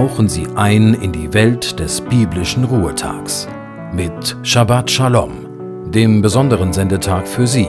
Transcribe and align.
tauchen 0.00 0.30
Sie 0.30 0.46
ein 0.56 0.94
in 0.94 1.12
die 1.12 1.34
Welt 1.34 1.78
des 1.78 2.00
biblischen 2.00 2.64
Ruhetags 2.64 3.46
mit 3.92 4.34
Shabbat 4.42 4.90
Shalom, 4.90 5.90
dem 5.90 6.22
besonderen 6.22 6.72
Sendetag 6.72 7.28
für 7.28 7.46
Sie, 7.46 7.68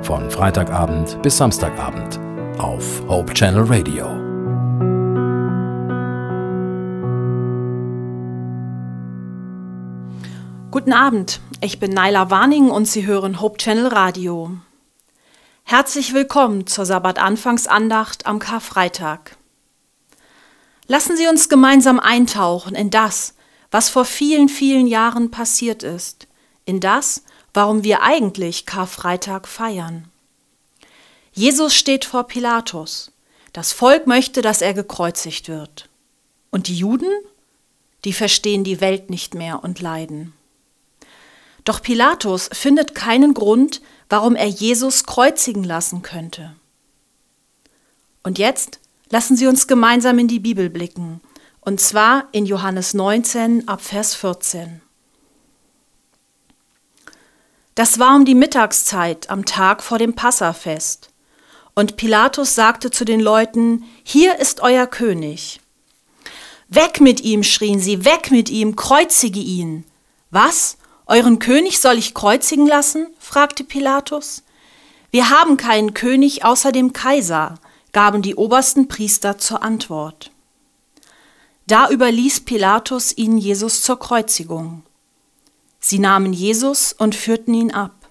von 0.00 0.30
Freitagabend 0.30 1.20
bis 1.20 1.36
Samstagabend 1.36 2.18
auf 2.56 3.02
Hope 3.08 3.34
Channel 3.34 3.64
Radio. 3.64 4.06
Guten 10.70 10.94
Abend, 10.94 11.42
ich 11.60 11.78
bin 11.78 11.90
Naila 11.90 12.30
Warning 12.30 12.70
und 12.70 12.88
Sie 12.88 13.04
hören 13.04 13.42
Hope 13.42 13.58
Channel 13.58 13.88
Radio. 13.88 14.52
Herzlich 15.64 16.14
willkommen 16.14 16.66
zur 16.66 16.86
Sabbat-Anfangsandacht 16.86 18.24
am 18.24 18.38
Karfreitag. 18.38 19.36
Lassen 20.88 21.16
Sie 21.16 21.26
uns 21.26 21.48
gemeinsam 21.48 21.98
eintauchen 21.98 22.74
in 22.74 22.90
das, 22.90 23.34
was 23.70 23.88
vor 23.88 24.04
vielen, 24.04 24.48
vielen 24.48 24.86
Jahren 24.86 25.30
passiert 25.30 25.82
ist, 25.82 26.28
in 26.64 26.80
das, 26.80 27.24
warum 27.52 27.82
wir 27.84 28.02
eigentlich 28.02 28.66
Karfreitag 28.66 29.48
feiern. 29.48 30.08
Jesus 31.32 31.74
steht 31.74 32.04
vor 32.04 32.24
Pilatus. 32.24 33.12
Das 33.52 33.72
Volk 33.72 34.06
möchte, 34.06 34.42
dass 34.42 34.62
er 34.62 34.74
gekreuzigt 34.74 35.48
wird. 35.48 35.88
Und 36.50 36.68
die 36.68 36.76
Juden? 36.76 37.10
Die 38.04 38.12
verstehen 38.12 38.62
die 38.62 38.80
Welt 38.80 39.10
nicht 39.10 39.34
mehr 39.34 39.64
und 39.64 39.80
leiden. 39.80 40.32
Doch 41.64 41.82
Pilatus 41.82 42.48
findet 42.52 42.94
keinen 42.94 43.34
Grund, 43.34 43.82
warum 44.08 44.36
er 44.36 44.46
Jesus 44.46 45.04
kreuzigen 45.04 45.64
lassen 45.64 46.02
könnte. 46.02 46.54
Und 48.22 48.38
jetzt 48.38 48.78
Lassen 49.08 49.36
Sie 49.36 49.46
uns 49.46 49.68
gemeinsam 49.68 50.18
in 50.18 50.26
die 50.26 50.40
Bibel 50.40 50.68
blicken, 50.68 51.20
und 51.60 51.80
zwar 51.80 52.28
in 52.32 52.44
Johannes 52.44 52.92
19 52.92 53.68
ab 53.68 53.80
Vers 53.80 54.14
14. 54.14 54.80
Das 57.76 57.98
war 57.98 58.16
um 58.16 58.24
die 58.24 58.34
Mittagszeit 58.34 59.30
am 59.30 59.44
Tag 59.44 59.82
vor 59.82 59.98
dem 59.98 60.14
Passafest. 60.14 61.10
Und 61.74 61.96
Pilatus 61.96 62.54
sagte 62.54 62.90
zu 62.90 63.04
den 63.04 63.20
Leuten, 63.20 63.84
Hier 64.02 64.40
ist 64.40 64.60
euer 64.60 64.86
König. 64.86 65.60
Weg 66.68 67.00
mit 67.00 67.20
ihm, 67.20 67.44
schrien 67.44 67.78
sie, 67.78 68.04
weg 68.04 68.30
mit 68.30 68.50
ihm, 68.50 68.74
kreuzige 68.74 69.40
ihn. 69.40 69.84
Was? 70.30 70.78
Euren 71.06 71.38
König 71.38 71.78
soll 71.78 71.96
ich 71.98 72.14
kreuzigen 72.14 72.66
lassen? 72.66 73.06
fragte 73.20 73.62
Pilatus. 73.62 74.42
Wir 75.12 75.30
haben 75.30 75.56
keinen 75.56 75.94
König 75.94 76.44
außer 76.44 76.72
dem 76.72 76.92
Kaiser, 76.92 77.60
gaben 77.96 78.20
die 78.20 78.34
obersten 78.34 78.88
Priester 78.88 79.38
zur 79.38 79.62
Antwort. 79.62 80.30
Da 81.66 81.88
überließ 81.88 82.42
Pilatus 82.42 83.16
ihnen 83.16 83.38
Jesus 83.38 83.80
zur 83.80 83.98
Kreuzigung. 83.98 84.82
Sie 85.80 85.98
nahmen 85.98 86.34
Jesus 86.34 86.92
und 86.92 87.14
führten 87.14 87.54
ihn 87.54 87.70
ab. 87.70 88.10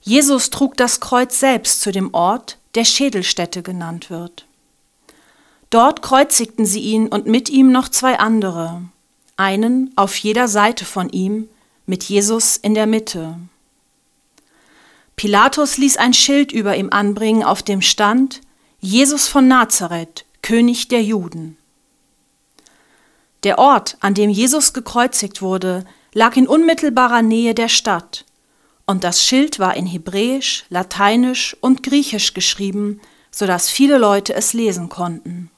Jesus 0.00 0.50
trug 0.50 0.76
das 0.76 0.98
Kreuz 0.98 1.38
selbst 1.38 1.82
zu 1.82 1.92
dem 1.92 2.12
Ort, 2.14 2.58
der 2.74 2.84
Schädelstätte 2.84 3.62
genannt 3.62 4.10
wird. 4.10 4.48
Dort 5.70 6.02
kreuzigten 6.02 6.66
sie 6.66 6.80
ihn 6.80 7.06
und 7.06 7.26
mit 7.26 7.48
ihm 7.48 7.70
noch 7.70 7.90
zwei 7.90 8.18
andere, 8.18 8.82
einen 9.36 9.92
auf 9.94 10.16
jeder 10.16 10.48
Seite 10.48 10.84
von 10.84 11.10
ihm, 11.10 11.48
mit 11.86 12.02
Jesus 12.02 12.56
in 12.56 12.74
der 12.74 12.88
Mitte. 12.88 13.38
Pilatus 15.16 15.78
ließ 15.78 15.96
ein 15.96 16.12
Schild 16.12 16.52
über 16.52 16.76
ihm 16.76 16.90
anbringen, 16.90 17.42
auf 17.42 17.62
dem 17.62 17.80
stand 17.80 18.42
Jesus 18.80 19.28
von 19.28 19.48
Nazareth, 19.48 20.26
König 20.42 20.88
der 20.88 21.02
Juden. 21.02 21.56
Der 23.42 23.58
Ort, 23.58 23.96
an 24.00 24.12
dem 24.12 24.28
Jesus 24.28 24.74
gekreuzigt 24.74 25.40
wurde, 25.40 25.86
lag 26.12 26.36
in 26.36 26.46
unmittelbarer 26.46 27.22
Nähe 27.22 27.54
der 27.54 27.68
Stadt, 27.68 28.26
und 28.84 29.04
das 29.04 29.24
Schild 29.24 29.58
war 29.58 29.76
in 29.76 29.86
Hebräisch, 29.86 30.64
Lateinisch 30.68 31.56
und 31.60 31.82
Griechisch 31.82 32.34
geschrieben, 32.34 33.00
so 33.30 33.46
dass 33.46 33.70
viele 33.70 33.98
Leute 33.98 34.34
es 34.34 34.52
lesen 34.52 34.88
konnten. 34.88 35.50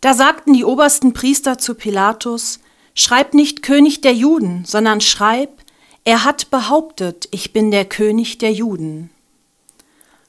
Da 0.00 0.14
sagten 0.14 0.52
die 0.52 0.64
obersten 0.64 1.12
Priester 1.12 1.58
zu 1.58 1.74
Pilatus, 1.74 2.60
Schreib 2.98 3.34
nicht 3.34 3.62
König 3.62 4.00
der 4.00 4.14
Juden, 4.14 4.64
sondern 4.64 5.02
schreib, 5.02 5.60
er 6.06 6.22
hat 6.22 6.52
behauptet, 6.52 7.26
ich 7.32 7.52
bin 7.52 7.72
der 7.72 7.84
König 7.84 8.38
der 8.38 8.52
Juden. 8.52 9.10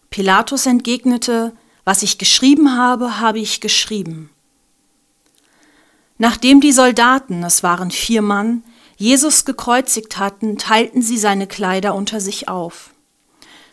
Pilatus 0.09 0.65
entgegnete, 0.65 1.55
was 1.85 2.01
ich 2.01 2.17
geschrieben 2.17 2.75
habe, 2.75 3.19
habe 3.19 3.37
ich 3.37 3.61
geschrieben. 3.61 4.31
Nachdem 6.17 6.61
die 6.61 6.71
Soldaten, 6.71 7.43
es 7.43 7.61
waren 7.61 7.91
vier 7.91 8.23
Mann, 8.23 8.63
Jesus 8.95 9.45
gekreuzigt 9.45 10.17
hatten, 10.17 10.57
teilten 10.57 11.03
sie 11.03 11.19
seine 11.19 11.45
Kleider 11.45 11.93
unter 11.93 12.19
sich 12.21 12.47
auf. 12.47 12.89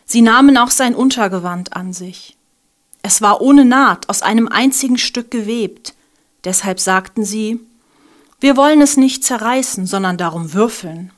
Sie 0.05 0.21
nahmen 0.21 0.59
auch 0.59 0.69
sein 0.69 0.93
Untergewand 0.93 1.75
an 1.75 1.91
sich. 1.91 2.37
Es 3.01 3.23
war 3.23 3.41
ohne 3.41 3.65
Naht 3.65 4.09
aus 4.09 4.21
einem 4.21 4.47
einzigen 4.47 4.99
Stück 4.99 5.31
gewebt, 5.31 5.95
deshalb 6.43 6.79
sagten 6.79 7.25
sie, 7.25 7.59
wir 8.39 8.55
wollen 8.55 8.81
es 8.81 8.95
nicht 8.95 9.23
zerreißen, 9.23 9.87
sondern 9.87 10.19
darum 10.19 10.53
würfeln. 10.53 11.11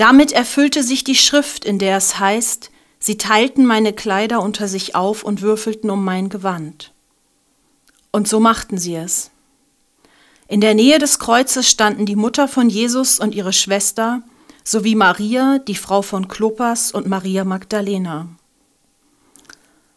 Damit 0.00 0.32
erfüllte 0.32 0.82
sich 0.82 1.04
die 1.04 1.14
Schrift, 1.14 1.66
in 1.66 1.78
der 1.78 1.98
es 1.98 2.18
heißt, 2.18 2.70
sie 3.00 3.18
teilten 3.18 3.66
meine 3.66 3.92
Kleider 3.92 4.40
unter 4.40 4.66
sich 4.66 4.94
auf 4.94 5.22
und 5.22 5.42
würfelten 5.42 5.90
um 5.90 6.02
mein 6.02 6.30
Gewand. 6.30 6.94
Und 8.10 8.26
so 8.26 8.40
machten 8.40 8.78
sie 8.78 8.94
es. 8.94 9.30
In 10.48 10.62
der 10.62 10.72
Nähe 10.72 10.98
des 10.98 11.18
Kreuzes 11.18 11.68
standen 11.68 12.06
die 12.06 12.16
Mutter 12.16 12.48
von 12.48 12.70
Jesus 12.70 13.20
und 13.20 13.34
ihre 13.34 13.52
Schwester 13.52 14.22
sowie 14.64 14.94
Maria, 14.94 15.58
die 15.58 15.74
Frau 15.74 16.00
von 16.00 16.28
Klopas 16.28 16.92
und 16.92 17.06
Maria 17.06 17.44
Magdalena. 17.44 18.26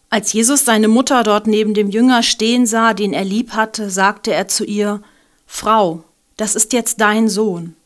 Als 0.10 0.34
Jesus 0.34 0.66
seine 0.66 0.90
Mutter 0.90 1.24
dort 1.24 1.48
neben 1.48 1.74
dem 1.74 1.90
Jünger 1.90 2.24
stehen 2.24 2.66
sah, 2.66 2.94
den 2.94 3.14
er 3.14 3.24
lieb 3.24 3.52
hatte, 3.54 3.90
sagte 3.90 4.34
er 4.34 4.50
zu 4.50 4.66
ihr, 4.66 5.02
Frau, 5.46 6.04
das 6.36 6.58
ist 6.58 6.74
jetzt 6.74 7.00
dein 7.00 7.30
Sohn. 7.30 7.78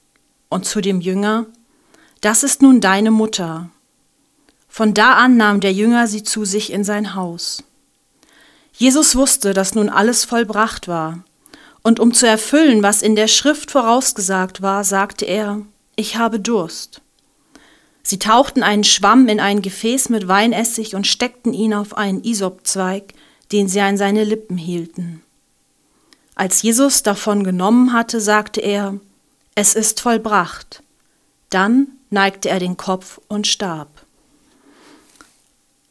Und 0.50 0.66
zu 0.66 0.82
dem 0.82 1.00
Jünger, 1.00 1.46
das 2.22 2.44
ist 2.44 2.62
nun 2.62 2.82
deine 2.82 3.12
Mutter. 3.12 3.70
Von 4.68 4.94
da 4.94 5.14
an 5.14 5.38
nahm 5.38 5.60
der 5.60 5.74
Jünger 5.74 6.08
sie 6.08 6.24
zu 6.24 6.46
sich 6.46 6.72
in 6.72 6.84
sein 6.84 7.16
Haus. 7.16 7.64
Jesus 8.74 9.16
wusste, 9.16 9.54
dass 9.54 9.76
nun 9.76 9.90
alles 9.90 10.26
vollbracht 10.26 10.88
war, 10.88 11.24
und 11.82 12.00
um 12.00 12.14
zu 12.14 12.28
erfüllen, 12.28 12.84
was 12.84 13.02
in 13.02 13.16
der 13.16 13.28
Schrift 13.28 13.72
vorausgesagt 13.72 14.62
war, 14.62 14.84
sagte 14.84 15.26
er, 15.26 15.62
ich 15.96 16.18
habe 16.18 16.40
Durst. 16.40 17.02
Sie 18.04 18.20
tauchten 18.20 18.62
einen 18.62 18.84
Schwamm 18.84 19.28
in 19.28 19.40
ein 19.40 19.62
Gefäß 19.62 20.10
mit 20.10 20.28
Weinessig 20.28 20.96
und 20.96 21.08
steckten 21.08 21.54
ihn 21.54 21.74
auf 21.74 21.98
einen 21.98 22.24
Isopzweig, 22.24 23.14
den 23.52 23.68
sie 23.68 23.82
an 23.82 23.98
seine 23.98 24.24
Lippen 24.24 24.58
hielten. 24.58 25.24
Als 26.36 26.62
Jesus 26.62 27.04
davon 27.04 27.44
genommen 27.44 27.94
hatte, 27.94 28.22
sagte 28.22 28.62
er, 28.62 29.00
es 29.56 29.74
ist 29.74 30.02
vollbracht. 30.02 30.84
Dann 31.50 31.88
neigte 32.10 32.50
er 32.50 32.60
den 32.60 32.78
Kopf 32.78 33.20
und 33.28 33.48
starb. 33.48 34.06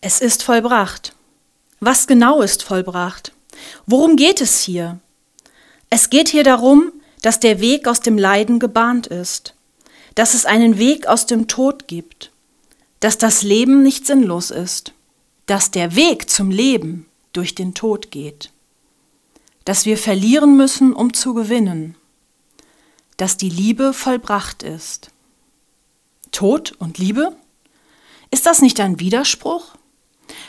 Es 0.01 0.21
ist 0.21 0.43
vollbracht. 0.43 1.15
Was 1.81 2.07
genau 2.07 2.41
ist 2.43 2.63
vollbracht? 2.63 3.33
Worum 3.87 4.17
geht 4.17 4.41
es 4.41 4.61
hier? 4.61 5.01
Es 5.91 6.11
geht 6.11 6.29
hier 6.29 6.45
darum, 6.45 6.93
dass 7.23 7.41
der 7.41 7.61
Weg 7.61 7.89
aus 7.89 8.01
dem 8.01 8.19
Leiden 8.19 8.59
gebahnt 8.59 9.07
ist, 9.07 9.55
dass 10.15 10.35
es 10.35 10.47
einen 10.47 10.79
Weg 10.79 11.07
aus 11.07 11.27
dem 11.27 11.49
Tod 11.49 11.89
gibt, 11.89 12.31
dass 13.01 13.19
das 13.19 13.43
Leben 13.43 13.83
nicht 13.83 14.07
sinnlos 14.07 14.51
ist, 14.51 14.93
dass 15.47 15.71
der 15.71 15.95
Weg 15.97 16.31
zum 16.31 16.51
Leben 16.51 17.07
durch 17.33 17.55
den 17.55 17.75
Tod 17.75 18.11
geht, 18.11 18.51
dass 19.65 19.87
wir 19.87 19.99
verlieren 19.99 20.57
müssen, 20.57 20.93
um 20.93 21.13
zu 21.15 21.35
gewinnen, 21.35 21.97
dass 23.17 23.37
die 23.37 23.51
Liebe 23.51 23.93
vollbracht 23.93 24.63
ist. 24.63 25.11
Tod 26.33 26.73
und 26.79 26.99
Liebe? 26.99 27.37
Ist 28.31 28.47
das 28.47 28.63
nicht 28.63 28.81
ein 28.81 29.01
Widerspruch? 29.01 29.77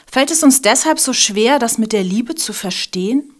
Fällt 0.09 0.31
es 0.31 0.43
uns 0.43 0.61
deshalb 0.61 0.99
so 0.99 1.13
schwer, 1.13 1.59
das 1.59 1.77
mit 1.77 1.93
der 1.93 2.03
Liebe 2.03 2.35
zu 2.35 2.53
verstehen? 2.53 3.33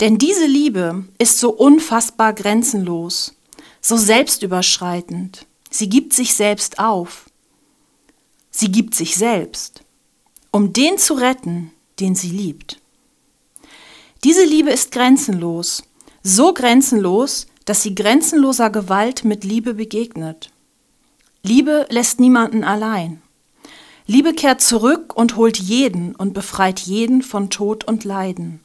Denn 0.00 0.18
diese 0.18 0.46
Liebe 0.46 1.04
ist 1.18 1.38
so 1.38 1.50
unfassbar 1.50 2.32
grenzenlos, 2.32 3.34
so 3.80 3.96
selbstüberschreitend. 3.96 5.46
Sie 5.70 5.88
gibt 5.88 6.12
sich 6.12 6.34
selbst 6.34 6.78
auf. 6.78 7.30
Sie 8.50 8.70
gibt 8.70 8.94
sich 8.94 9.16
selbst, 9.16 9.84
um 10.50 10.72
den 10.72 10.98
zu 10.98 11.14
retten, 11.14 11.72
den 12.00 12.14
sie 12.14 12.30
liebt. 12.30 12.80
Diese 14.24 14.44
Liebe 14.44 14.70
ist 14.70 14.92
grenzenlos, 14.92 15.84
so 16.22 16.52
grenzenlos, 16.52 17.46
dass 17.64 17.82
sie 17.82 17.94
grenzenloser 17.94 18.70
Gewalt 18.70 19.24
mit 19.24 19.44
Liebe 19.44 19.74
begegnet. 19.74 20.50
Liebe 21.44 21.86
lässt 21.90 22.20
niemanden 22.20 22.62
allein. 22.62 23.20
Liebe 24.06 24.32
kehrt 24.32 24.60
zurück 24.60 25.16
und 25.16 25.36
holt 25.36 25.58
jeden 25.58 26.14
und 26.14 26.34
befreit 26.34 26.80
jeden 26.80 27.22
von 27.22 27.50
Tod 27.50 27.84
und 27.84 28.04
Leiden. 28.04 28.60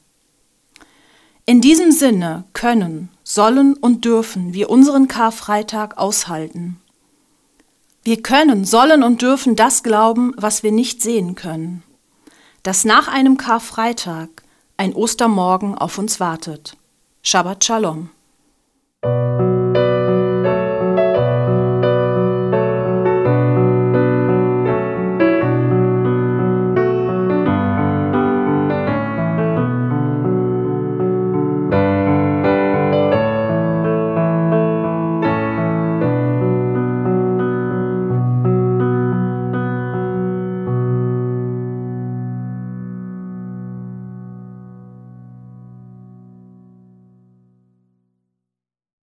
In 1.45 1.61
diesem 1.61 1.91
Sinne 1.91 2.43
können, 2.53 3.09
sollen 3.23 3.73
und 3.73 4.05
dürfen 4.05 4.53
wir 4.53 4.69
unseren 4.69 5.07
Karfreitag 5.07 5.97
aushalten. 5.97 6.79
Wir 8.03 8.21
können, 8.21 8.63
sollen 8.63 9.01
und 9.01 9.21
dürfen 9.21 9.55
das 9.55 9.81
glauben, 9.81 10.33
was 10.37 10.61
wir 10.61 10.71
nicht 10.71 11.01
sehen 11.01 11.35
können. 11.35 11.83
Dass 12.63 12.85
nach 12.85 13.07
einem 13.07 13.37
Karfreitag 13.37 14.43
ein 14.77 14.93
Ostermorgen 14.93 15.75
auf 15.75 15.97
uns 15.97 16.19
wartet. 16.19 16.77
Shabbat 17.23 17.63
Shalom. 17.63 18.09